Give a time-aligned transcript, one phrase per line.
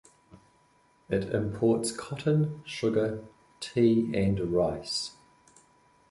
[1.11, 3.23] It imports cotton, sugar,
[3.59, 5.11] tea and rice.